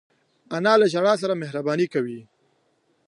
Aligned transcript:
انا 0.55 0.73
له 0.81 0.85
ژړا 0.93 1.13
سره 1.21 1.33
مهربانې 1.41 1.87
کوي 1.93 2.21